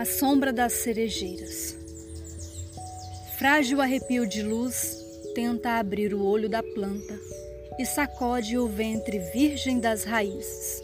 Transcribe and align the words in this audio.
A 0.00 0.04
sombra 0.06 0.50
das 0.50 0.72
cerejeiras. 0.72 1.76
Frágil 3.36 3.82
arrepio 3.82 4.26
de 4.26 4.42
luz 4.42 4.96
tenta 5.34 5.78
abrir 5.78 6.14
o 6.14 6.24
olho 6.24 6.48
da 6.48 6.62
planta 6.62 7.20
e 7.78 7.84
sacode 7.84 8.56
o 8.56 8.66
ventre 8.66 9.18
virgem 9.18 9.78
das 9.78 10.04
raízes. 10.04 10.82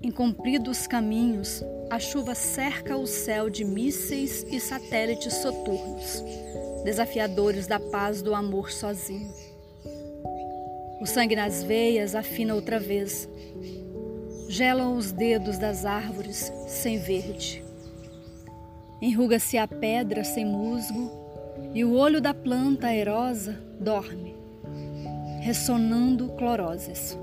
Em 0.00 0.12
compridos 0.12 0.86
caminhos, 0.86 1.64
a 1.90 1.98
chuva 1.98 2.36
cerca 2.36 2.96
o 2.96 3.08
céu 3.08 3.50
de 3.50 3.64
mísseis 3.64 4.46
e 4.48 4.60
satélites 4.60 5.34
soturnos, 5.34 6.22
desafiadores 6.84 7.66
da 7.66 7.80
paz 7.80 8.22
do 8.22 8.36
amor 8.36 8.70
sozinho. 8.70 9.34
O 11.00 11.06
sangue 11.06 11.34
nas 11.34 11.64
veias 11.64 12.14
afina 12.14 12.54
outra 12.54 12.78
vez, 12.78 13.28
Gelam 14.48 14.96
os 14.96 15.10
dedos 15.10 15.58
das 15.58 15.84
árvores 15.84 16.52
sem 16.68 16.98
verde. 16.98 17.63
Enruga-se 19.04 19.58
a 19.58 19.68
pedra 19.68 20.24
sem 20.24 20.46
musgo 20.46 21.10
e 21.74 21.84
o 21.84 21.92
olho 21.92 22.22
da 22.22 22.32
planta 22.32 22.86
aerosa 22.86 23.62
dorme, 23.78 24.34
ressonando 25.42 26.30
cloroses. 26.38 27.14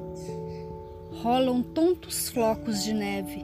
Rolam 1.23 1.63
tontos 1.63 2.29
flocos 2.29 2.83
de 2.83 2.93
neve 2.93 3.43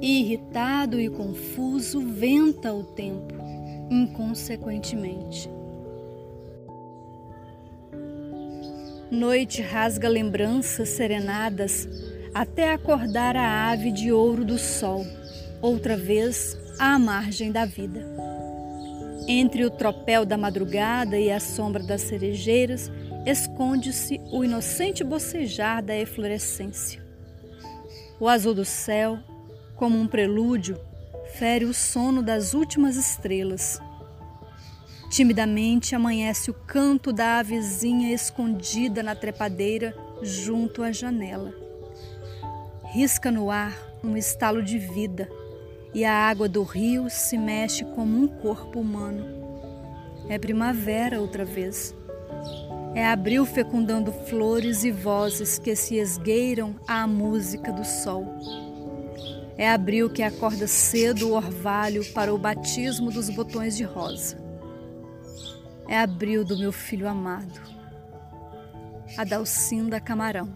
e, 0.00 0.22
irritado 0.22 0.98
e 0.98 1.10
confuso, 1.10 2.00
venta 2.00 2.72
o 2.72 2.84
tempo, 2.84 3.34
inconsequentemente. 3.90 5.50
Noite 9.10 9.60
rasga 9.60 10.08
lembranças 10.08 10.88
serenadas 10.88 11.86
até 12.32 12.72
acordar 12.72 13.36
a 13.36 13.70
ave 13.70 13.92
de 13.92 14.10
ouro 14.10 14.42
do 14.42 14.58
sol, 14.58 15.04
outra 15.60 15.98
vez 15.98 16.61
à 16.82 16.98
margem 16.98 17.52
da 17.52 17.64
vida. 17.64 18.04
Entre 19.28 19.64
o 19.64 19.70
tropel 19.70 20.26
da 20.26 20.36
madrugada 20.36 21.16
e 21.16 21.30
a 21.30 21.38
sombra 21.38 21.80
das 21.80 22.00
cerejeiras, 22.00 22.90
esconde-se 23.24 24.20
o 24.32 24.42
inocente 24.42 25.04
bocejar 25.04 25.80
da 25.80 25.96
eflorescência. 25.96 27.00
O 28.18 28.28
azul 28.28 28.52
do 28.52 28.64
céu, 28.64 29.16
como 29.76 29.96
um 29.96 30.08
prelúdio, 30.08 30.76
fere 31.34 31.64
o 31.66 31.72
sono 31.72 32.20
das 32.20 32.52
últimas 32.52 32.96
estrelas. 32.96 33.80
Timidamente 35.08 35.94
amanhece 35.94 36.50
o 36.50 36.54
canto 36.54 37.12
da 37.12 37.38
avezinha 37.38 38.12
escondida 38.12 39.04
na 39.04 39.14
trepadeira 39.14 39.94
junto 40.20 40.82
à 40.82 40.90
janela 40.90 41.54
risca 42.92 43.30
no 43.30 43.50
ar 43.50 43.74
um 44.04 44.18
estalo 44.18 44.62
de 44.62 44.78
vida 44.78 45.26
e 45.94 46.04
a 46.04 46.12
água 46.12 46.48
do 46.48 46.62
rio 46.62 47.10
se 47.10 47.36
mexe 47.36 47.84
como 47.84 48.18
um 48.18 48.26
corpo 48.26 48.80
humano. 48.80 49.26
É 50.28 50.38
primavera 50.38 51.20
outra 51.20 51.44
vez. 51.44 51.94
É 52.94 53.06
abril 53.06 53.44
fecundando 53.44 54.12
flores 54.12 54.84
e 54.84 54.90
vozes 54.90 55.58
que 55.58 55.74
se 55.74 55.96
esgueiram 55.96 56.76
à 56.86 57.06
música 57.06 57.72
do 57.72 57.84
sol. 57.84 58.26
É 59.56 59.70
abril 59.70 60.10
que 60.10 60.22
acorda 60.22 60.66
cedo 60.66 61.28
o 61.28 61.34
orvalho 61.34 62.04
para 62.12 62.34
o 62.34 62.38
batismo 62.38 63.10
dos 63.10 63.28
botões 63.28 63.76
de 63.76 63.84
rosa. 63.84 64.40
É 65.88 65.98
abril 65.98 66.44
do 66.44 66.58
meu 66.58 66.72
filho 66.72 67.08
amado, 67.08 67.60
a 69.16 69.24
Dalcinda 69.24 70.00
Camarão. 70.00 70.48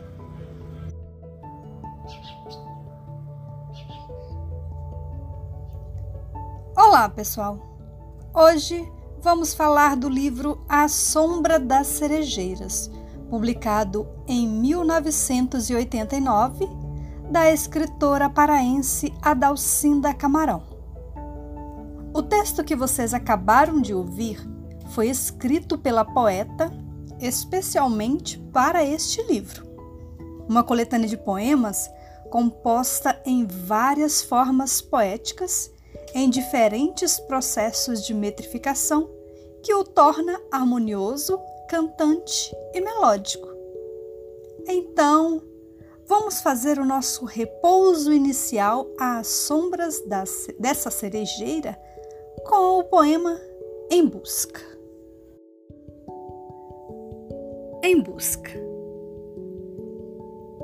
Olá, 6.99 7.08
pessoal! 7.08 7.58
Hoje 8.33 8.86
vamos 9.21 9.54
falar 9.54 9.95
do 9.95 10.10
livro 10.10 10.61
A 10.67 10.89
Sombra 10.89 11.58
das 11.58 11.87
Cerejeiras, 11.87 12.92
publicado 13.30 14.05
em 14.27 14.45
1989, 14.45 16.67
da 17.32 17.49
escritora 17.49 18.30
paraense 18.30 19.14
Adalcinda 19.21 20.14
Camarão. 20.14 20.61
O 22.14 22.21
texto 22.21 22.65
que 22.65 22.76
vocês 22.76 23.14
acabaram 23.14 23.80
de 23.80 23.93
ouvir 23.93 24.45
foi 24.89 25.08
escrito 25.08 25.77
pela 25.77 26.04
poeta 26.04 26.70
especialmente 27.17 28.38
para 28.52 28.83
este 28.83 29.23
livro. 29.23 29.65
Uma 30.49 30.65
coletânea 30.65 31.08
de 31.08 31.15
poemas 31.15 31.89
composta 32.30 33.17
em 33.26 33.48
várias 33.48 34.21
formas 34.21 34.82
poéticas, 34.82 35.71
em 36.14 36.30
diferentes 36.30 37.20
processos 37.20 38.05
de 38.05 38.14
metrificação, 38.14 39.09
que 39.61 39.73
o 39.73 39.83
torna 39.83 40.39
harmonioso, 40.52 41.39
cantante 41.67 42.55
e 42.73 42.81
melódico. 42.81 43.47
Então, 44.67 45.42
vamos 46.05 46.42
fazer 46.42 46.80
o 46.80 46.86
nosso 46.86 47.25
repouso 47.25 48.11
inicial 48.11 48.87
às 48.99 49.27
sombras 49.27 50.02
dessa 50.59 50.89
cerejeira 50.89 51.80
com 52.45 52.80
o 52.80 52.83
poema 52.83 53.39
Em 53.91 54.05
Busca. 54.08 54.61
Em 57.83 58.02
busca. 58.02 58.52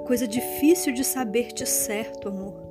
Coisa 0.05 0.27
difícil 0.27 0.93
de 0.93 1.03
saber-te 1.03 1.65
certo, 1.65 2.27
amor. 2.27 2.64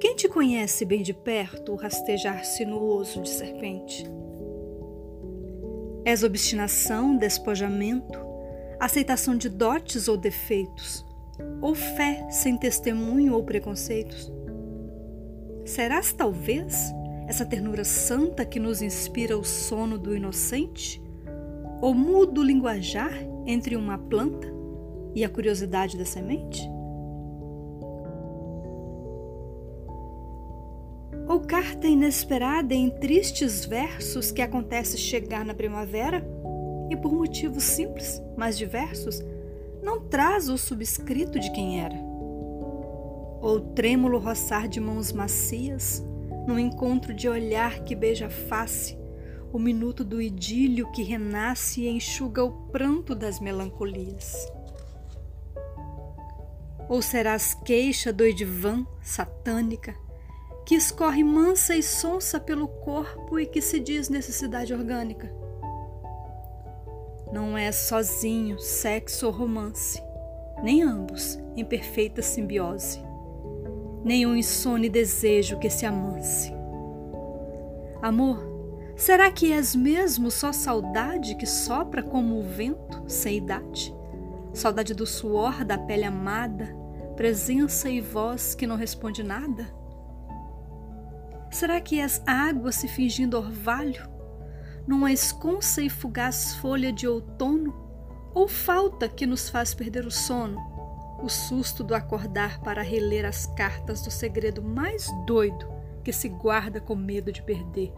Quem 0.00 0.14
te 0.14 0.28
conhece 0.28 0.84
bem 0.84 1.02
de 1.02 1.12
perto 1.12 1.72
o 1.72 1.76
rastejar 1.76 2.44
sinuoso 2.44 3.20
de 3.20 3.28
serpente? 3.28 4.06
És 6.04 6.22
obstinação, 6.22 7.16
despojamento, 7.16 8.16
aceitação 8.78 9.36
de 9.36 9.48
dotes 9.48 10.06
ou 10.06 10.16
defeitos, 10.16 11.04
ou 11.60 11.74
fé 11.74 12.28
sem 12.30 12.56
testemunho 12.56 13.34
ou 13.34 13.42
preconceitos? 13.42 14.32
Serás 15.64 16.12
talvez 16.12 16.94
essa 17.26 17.44
ternura 17.44 17.82
santa 17.82 18.44
que 18.44 18.60
nos 18.60 18.80
inspira 18.80 19.36
o 19.36 19.42
sono 19.42 19.98
do 19.98 20.14
inocente? 20.14 21.02
Ou 21.82 21.92
mudo 21.92 22.40
linguajar 22.40 23.12
entre 23.44 23.74
uma 23.74 23.98
planta 23.98 24.46
e 25.12 25.24
a 25.24 25.28
curiosidade 25.28 25.98
da 25.98 26.04
semente? 26.04 26.62
Ou 31.28 31.40
carta 31.40 31.86
inesperada 31.86 32.74
em 32.74 32.88
tristes 32.88 33.66
versos 33.66 34.32
que 34.32 34.40
acontece 34.40 34.96
chegar 34.96 35.44
na 35.44 35.52
primavera 35.52 36.26
e 36.88 36.96
por 36.96 37.12
motivos 37.12 37.64
simples, 37.64 38.22
mas 38.34 38.56
diversos, 38.56 39.22
não 39.82 40.00
traz 40.00 40.48
o 40.48 40.56
subscrito 40.56 41.38
de 41.38 41.52
quem 41.52 41.82
era? 41.82 41.94
Ou 43.42 43.60
trêmulo 43.74 44.18
roçar 44.18 44.68
de 44.68 44.80
mãos 44.80 45.12
macias, 45.12 46.02
num 46.46 46.58
encontro 46.58 47.12
de 47.12 47.28
olhar 47.28 47.80
que 47.84 47.94
beija 47.94 48.28
a 48.28 48.30
face, 48.30 48.98
o 49.52 49.58
minuto 49.58 50.02
do 50.02 50.22
idílio 50.22 50.90
que 50.92 51.02
renasce 51.02 51.82
e 51.82 51.88
enxuga 51.88 52.42
o 52.42 52.68
pranto 52.68 53.14
das 53.14 53.38
melancolias. 53.38 54.34
Ou 56.88 57.02
serás 57.02 57.52
queixa 57.52 58.10
do 58.14 58.24
edivã 58.24 58.86
satânica, 59.02 59.94
que 60.68 60.74
escorre 60.74 61.24
mansa 61.24 61.74
e 61.74 61.82
sonsa 61.82 62.38
pelo 62.38 62.68
corpo 62.68 63.40
e 63.40 63.46
que 63.46 63.62
se 63.62 63.80
diz 63.80 64.10
necessidade 64.10 64.74
orgânica? 64.74 65.32
Não 67.32 67.56
é 67.56 67.72
sozinho 67.72 68.58
sexo 68.58 69.24
ou 69.24 69.32
romance, 69.32 69.98
nem 70.62 70.82
ambos 70.82 71.38
em 71.56 71.64
perfeita 71.64 72.20
simbiose, 72.20 73.00
nem 74.04 74.26
um 74.26 74.36
insone 74.36 74.90
desejo 74.90 75.58
que 75.58 75.70
se 75.70 75.86
amance. 75.86 76.52
Amor 78.02 78.46
Será 78.94 79.30
que 79.30 79.50
és 79.50 79.74
mesmo 79.74 80.30
só 80.30 80.52
saudade 80.52 81.34
que 81.36 81.46
sopra 81.46 82.02
como 82.02 82.38
o 82.38 82.42
vento, 82.42 83.04
sem 83.06 83.38
idade? 83.38 83.96
Saudade 84.52 84.92
do 84.92 85.06
suor 85.06 85.64
da 85.64 85.78
pele 85.78 86.04
amada, 86.04 86.76
presença 87.16 87.88
e 87.88 88.02
voz 88.02 88.54
que 88.54 88.66
não 88.66 88.76
responde 88.76 89.22
nada? 89.22 89.77
Será 91.50 91.80
que 91.80 91.98
és 91.98 92.22
água 92.26 92.70
se 92.72 92.86
fingindo 92.86 93.38
orvalho, 93.38 94.08
numa 94.86 95.12
esconsa 95.12 95.82
e 95.82 95.88
fugaz 95.88 96.54
folha 96.56 96.92
de 96.92 97.06
outono? 97.06 97.74
Ou 98.34 98.46
falta 98.46 99.08
que 99.08 99.26
nos 99.26 99.48
faz 99.48 99.74
perder 99.74 100.06
o 100.06 100.10
sono, 100.10 100.58
o 101.22 101.28
susto 101.28 101.82
do 101.82 101.94
acordar 101.94 102.60
para 102.60 102.82
reler 102.82 103.24
as 103.24 103.46
cartas 103.46 104.02
do 104.02 104.10
segredo 104.10 104.62
mais 104.62 105.10
doido 105.26 105.66
que 106.04 106.12
se 106.12 106.28
guarda 106.28 106.80
com 106.80 106.94
medo 106.94 107.32
de 107.32 107.42
perder? 107.42 107.92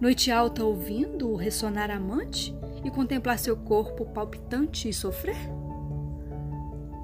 Noite 0.00 0.30
alta 0.30 0.64
ouvindo 0.64 1.30
o 1.30 1.36
ressonar 1.36 1.90
amante 1.90 2.52
e 2.84 2.90
contemplar 2.90 3.38
seu 3.38 3.56
corpo 3.56 4.06
palpitante 4.06 4.88
e 4.88 4.92
sofrer? 4.92 5.36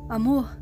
Amor, 0.08 0.56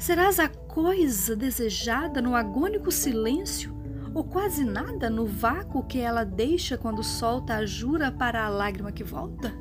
serás 0.00 0.40
a 0.40 0.48
coisa 0.48 1.36
desejada 1.36 2.22
no 2.22 2.34
agônico 2.34 2.90
silêncio 2.90 3.78
ou 4.14 4.24
quase 4.24 4.64
nada 4.64 5.10
no 5.10 5.26
vácuo 5.26 5.84
que 5.84 6.00
ela 6.00 6.24
deixa 6.24 6.78
quando 6.78 7.04
solta 7.04 7.56
a 7.56 7.66
jura 7.66 8.10
para 8.10 8.44
a 8.44 8.48
lágrima 8.48 8.90
que 8.90 9.04
volta? 9.04 9.52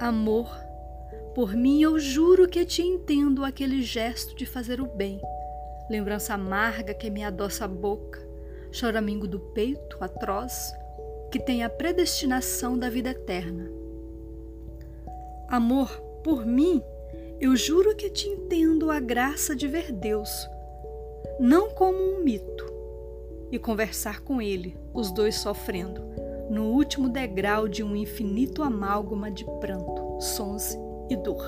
Amor, 0.00 0.52
por 1.32 1.54
mim 1.54 1.80
eu 1.80 1.96
juro 1.98 2.48
que 2.48 2.66
te 2.66 2.82
entendo 2.82 3.44
aquele 3.44 3.82
gesto 3.82 4.34
de 4.34 4.44
fazer 4.44 4.80
o 4.80 4.86
bem, 4.86 5.20
lembrança 5.88 6.34
amarga 6.34 6.92
que 6.92 7.08
me 7.08 7.22
adoça 7.22 7.64
a 7.66 7.68
boca, 7.68 8.20
choramingo 8.72 9.28
do 9.28 9.38
peito 9.38 9.96
atroz, 10.00 10.74
que 11.30 11.38
tem 11.38 11.62
a 11.62 11.70
predestinação 11.70 12.76
da 12.76 12.90
vida 12.90 13.10
eterna. 13.10 13.70
Amor, 15.48 15.88
por 16.24 16.44
mim, 16.44 16.82
eu 17.40 17.56
juro 17.56 17.94
que 17.96 18.10
te 18.10 18.28
entendo 18.28 18.90
a 18.90 19.00
graça 19.00 19.54
de 19.54 19.66
ver 19.66 19.92
Deus, 19.92 20.30
não 21.40 21.70
como 21.70 21.98
um 21.98 22.22
mito, 22.22 22.72
e 23.50 23.58
conversar 23.58 24.22
com 24.22 24.40
Ele, 24.40 24.76
os 24.94 25.10
dois 25.10 25.36
sofrendo, 25.36 26.02
no 26.48 26.70
último 26.70 27.08
degrau 27.08 27.68
de 27.68 27.82
um 27.82 27.94
infinito 27.94 28.62
amálgama 28.62 29.30
de 29.30 29.44
pranto, 29.60 30.20
sons 30.20 30.76
e 31.10 31.16
dor. 31.16 31.44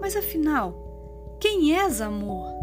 Mas 0.00 0.16
afinal, 0.16 1.38
quem 1.40 1.78
és 1.78 2.00
amor? 2.00 2.59